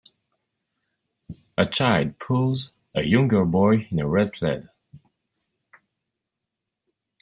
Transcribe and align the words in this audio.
A 1.59 1.67
child 1.67 2.17
pulls 2.17 2.71
a 2.95 3.03
younger 3.03 3.45
boy 3.45 3.87
in 3.91 3.99
a 3.99 4.07
red 4.07 4.33
sled. 4.33 4.67